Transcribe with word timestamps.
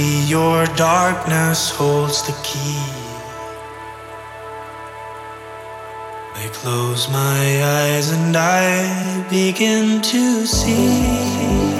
Your 0.00 0.64
darkness 0.76 1.70
holds 1.70 2.22
the 2.26 2.32
key. 2.42 2.80
I 6.34 6.48
close 6.52 7.08
my 7.10 7.62
eyes 7.62 8.10
and 8.10 8.34
I 8.34 9.26
begin 9.28 10.00
to 10.00 10.46
see. 10.46 11.79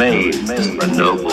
made 0.00 0.32
the 0.32 0.86
noble. 0.96 1.30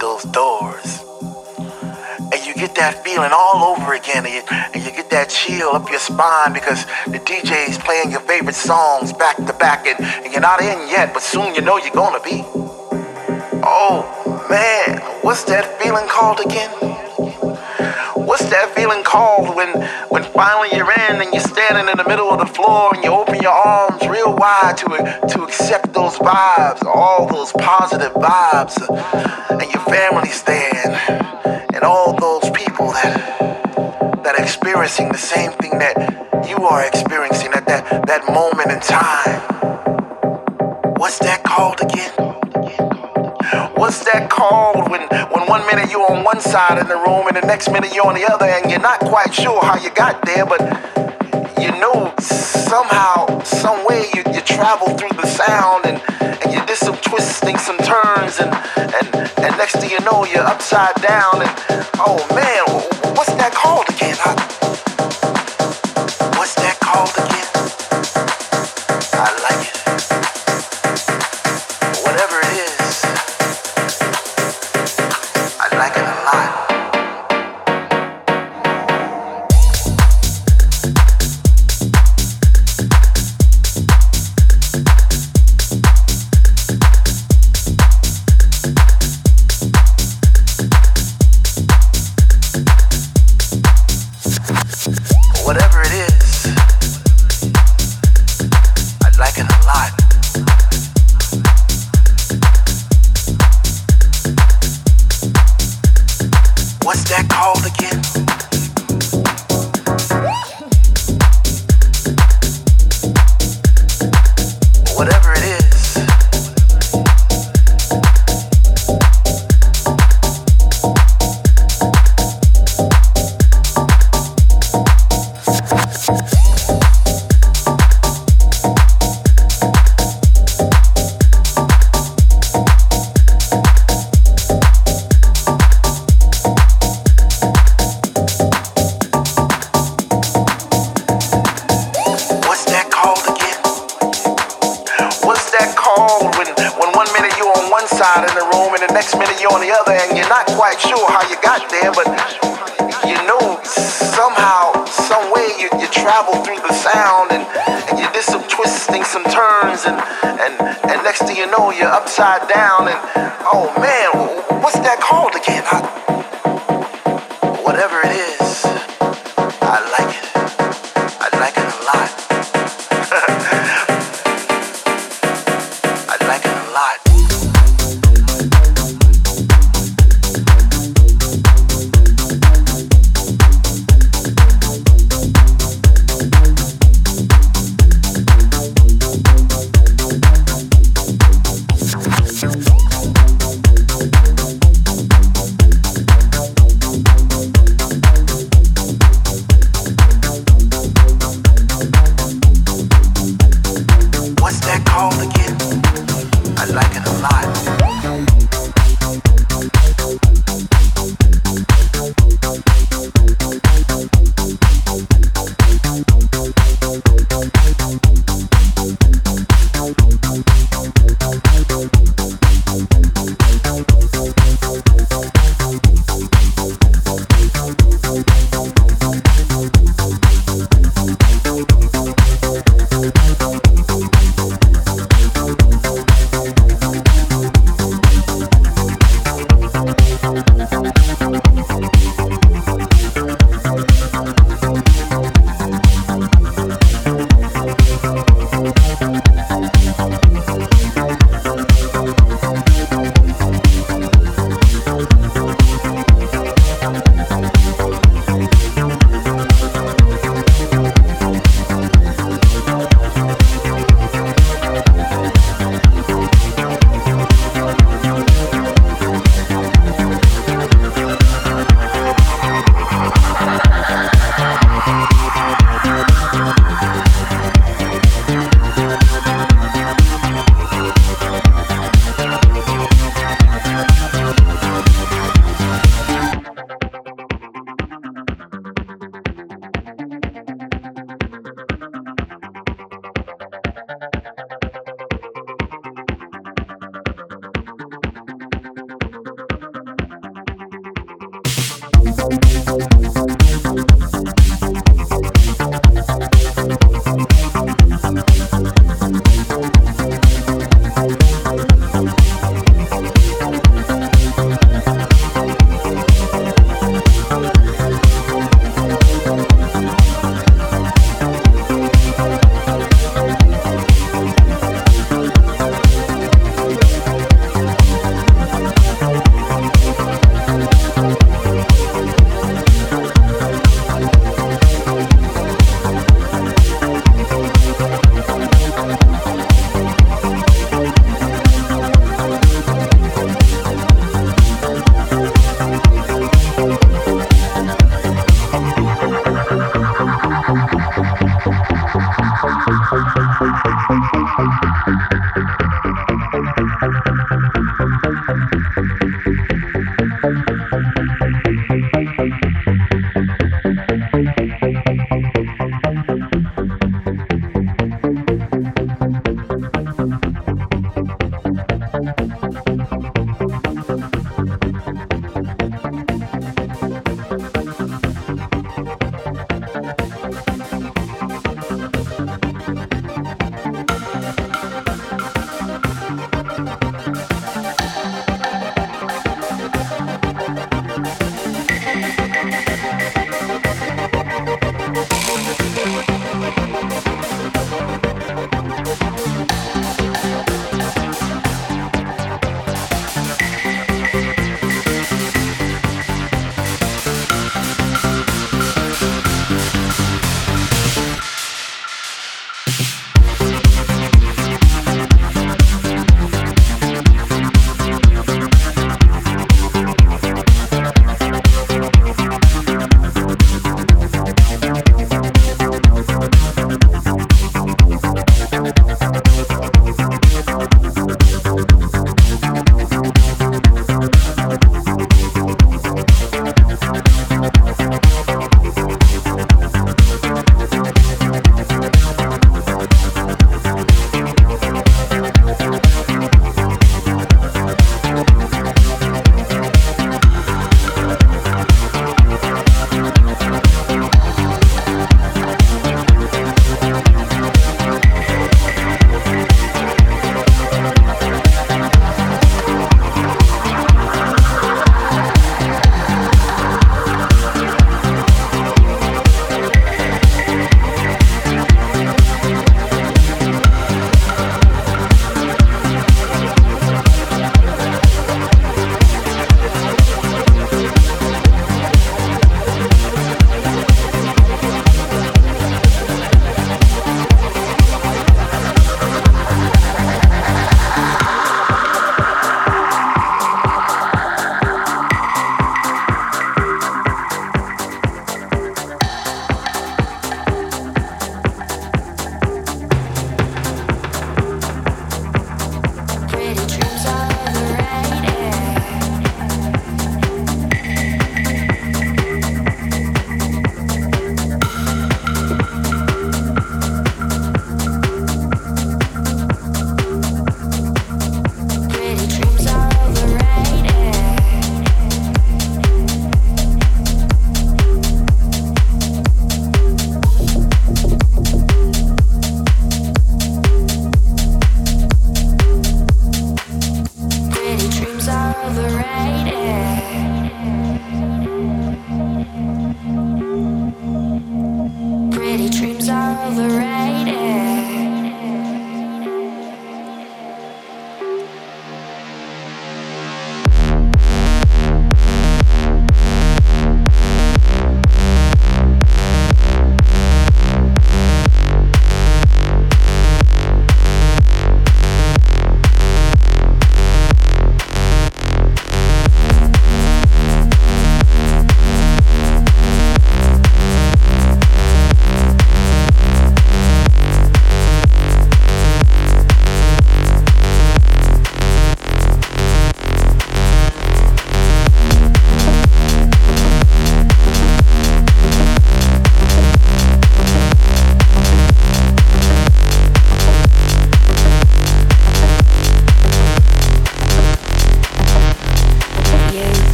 those 0.00 0.24
doors. 0.24 1.04
And 2.32 2.46
you 2.46 2.54
get 2.54 2.74
that 2.76 3.04
feeling 3.04 3.30
all 3.32 3.76
over 3.76 3.94
again, 3.94 4.24
and 4.24 4.34
you, 4.34 4.42
and 4.50 4.82
you 4.82 4.90
get 4.90 5.10
that 5.10 5.28
chill 5.28 5.70
up 5.70 5.90
your 5.90 5.98
spine 5.98 6.52
because 6.52 6.84
the 7.06 7.20
DJ 7.20 7.68
is 7.68 7.76
playing 7.78 8.10
your 8.10 8.20
favorite 8.20 8.54
songs 8.54 9.12
back 9.12 9.36
to 9.36 9.52
back, 9.52 9.86
and, 9.86 10.00
and 10.00 10.32
you're 10.32 10.40
not 10.40 10.60
in 10.60 10.88
yet, 10.88 11.12
but 11.12 11.22
soon 11.22 11.54
you 11.54 11.60
know 11.60 11.76
you're 11.76 11.94
gonna 11.94 12.22
be. 12.22 12.42
Oh 13.62 14.46
man, 14.48 15.00
what's 15.22 15.44
that 15.44 15.80
feeling 15.80 16.06
called 16.08 16.40
again? 16.40 16.70
What's 18.30 18.48
that 18.50 18.72
feeling 18.76 19.02
called 19.02 19.56
when, 19.56 19.82
when 20.08 20.22
finally 20.22 20.68
you're 20.70 20.92
in 20.92 21.20
and 21.20 21.34
you're 21.34 21.42
standing 21.42 21.90
in 21.90 21.98
the 21.98 22.06
middle 22.06 22.30
of 22.30 22.38
the 22.38 22.46
floor 22.46 22.94
and 22.94 23.02
you 23.02 23.10
open 23.10 23.42
your 23.42 23.50
arms 23.50 24.06
real 24.06 24.36
wide 24.36 24.76
to, 24.78 24.86
to 25.34 25.42
accept 25.42 25.92
those 25.92 26.14
vibes, 26.14 26.80
all 26.86 27.26
those 27.26 27.50
positive 27.54 28.12
vibes, 28.12 28.78
and 29.50 29.72
your 29.74 29.82
family's 29.82 30.44
there 30.44 30.70
and, 30.86 31.74
and 31.74 31.82
all 31.82 32.14
those 32.20 32.48
people 32.50 32.92
that, 32.92 34.22
that 34.22 34.38
are 34.38 34.42
experiencing 34.44 35.08
the 35.08 35.18
same 35.18 35.50
thing 35.58 35.76
that 35.80 36.46
you 36.48 36.56
are 36.58 36.86
experiencing 36.86 37.50
at 37.52 37.66
that, 37.66 38.06
that 38.06 38.24
moment 38.32 38.70
in 38.70 38.78
time. 38.78 39.40
What's 40.98 41.18
that 41.18 41.42
called 41.42 41.80
again? 41.82 42.39
What's 43.80 44.04
that 44.04 44.28
called 44.28 44.90
when, 44.90 45.00
when 45.32 45.48
one 45.48 45.64
minute 45.64 45.90
you're 45.90 46.04
on 46.12 46.22
one 46.22 46.38
side 46.38 46.76
of 46.76 46.86
the 46.86 46.96
room 46.96 47.28
and 47.28 47.34
the 47.34 47.46
next 47.46 47.72
minute 47.72 47.94
you're 47.94 48.06
on 48.06 48.12
the 48.12 48.30
other 48.30 48.44
and 48.44 48.70
you're 48.70 48.78
not 48.78 49.00
quite 49.00 49.32
sure 49.32 49.58
how 49.64 49.80
you 49.80 49.88
got 49.94 50.20
there, 50.20 50.44
but 50.44 50.60
you 51.56 51.72
know 51.80 52.12
somehow, 52.20 53.40
some 53.40 53.82
way 53.86 54.04
you, 54.12 54.20
you 54.34 54.42
travel 54.42 54.92
through 54.98 55.16
the 55.16 55.26
sound 55.26 55.86
and, 55.86 55.96
and 56.20 56.52
you 56.52 56.60
did 56.66 56.76
some 56.76 56.96
twisting, 56.96 57.56
some 57.56 57.78
turns, 57.78 58.36
and, 58.36 58.52
and, 58.76 59.16
and 59.40 59.56
next 59.56 59.76
thing 59.76 59.88
you 59.88 60.00
know, 60.04 60.26
you're 60.26 60.44
upside 60.44 60.94
down 61.00 61.40
and 61.40 61.50
oh 62.04 62.20
man, 62.36 62.68
what's 63.16 63.32
that 63.40 63.54
called 63.56 63.88
again? 63.88 64.14
I, 64.20 64.59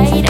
right 0.00 0.29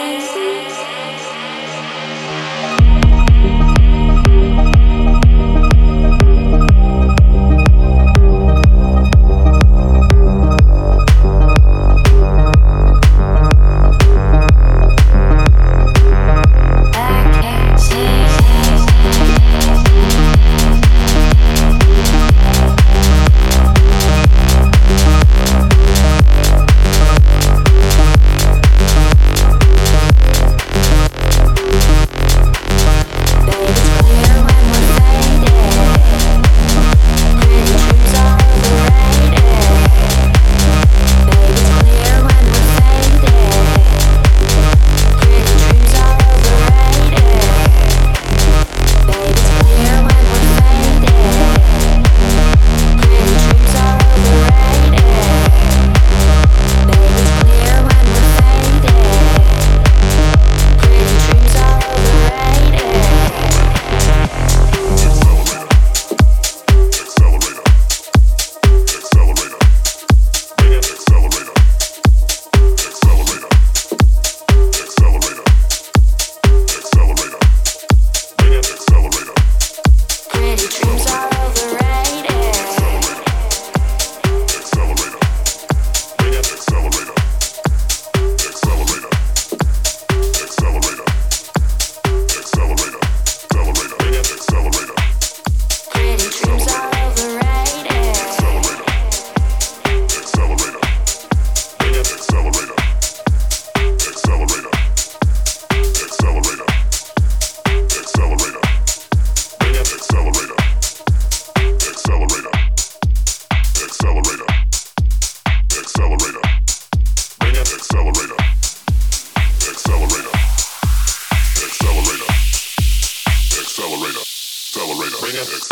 dance. 0.00 0.39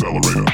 accelerator. 0.08 0.47